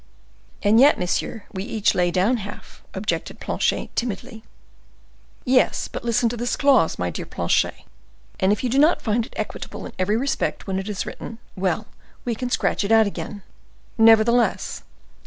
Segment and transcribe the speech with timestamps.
[0.63, 4.43] "And yet, monsieur, we each lay down half," objected Planchet, timidly.
[5.45, 7.75] "Yes; but listen to this clause, my dear Planchet,
[8.39, 11.37] and if you do not find if equitable in every respect when it is written,
[11.55, 11.85] well,
[12.25, 14.87] we can scratch it out again:—'Nevertheless, as M.